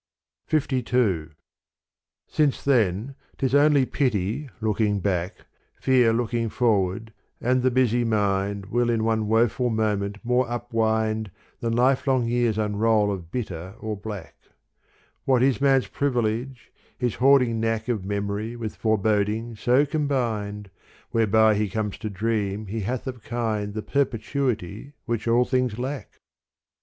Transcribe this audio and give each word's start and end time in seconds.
V 0.47 0.57
LII 0.57 1.27
Since 2.25 2.63
then 2.63 3.13
't 3.37 3.45
is 3.45 3.53
only 3.53 3.85
pity 3.85 4.49
looking 4.59 4.99
back, 4.99 5.45
Fear 5.79 6.13
looking 6.13 6.49
forward, 6.49 7.13
and 7.39 7.61
the 7.61 7.69
busy 7.69 8.03
mind 8.03 8.65
Will 8.65 8.89
in 8.89 9.03
one 9.03 9.27
woeful 9.27 9.69
moment 9.69 10.17
more 10.23 10.49
upwind 10.49 11.29
Than 11.59 11.73
lifelong 11.73 12.27
years 12.27 12.57
unroll 12.57 13.11
of 13.11 13.29
bitter 13.29 13.75
or 13.79 13.95
black: 13.95 14.33
What 15.25 15.43
is 15.43 15.61
man's 15.61 15.85
privilege, 15.87 16.71
his 16.97 17.17
hoarding 17.21 17.59
knack 17.59 17.87
Of 17.87 18.03
memory 18.03 18.55
with 18.55 18.77
foreboding 18.77 19.55
so 19.55 19.85
combined, 19.85 20.71
Whereby 21.11 21.53
he 21.53 21.69
comes 21.69 21.99
to 21.99 22.09
dream 22.09 22.65
he 22.65 22.79
hath 22.79 23.05
of 23.05 23.21
kind 23.21 23.75
The 23.75 23.83
perpetuity 23.83 24.93
which 25.05 25.27
all 25.27 25.45
things 25.45 25.77
lack 25.77 26.15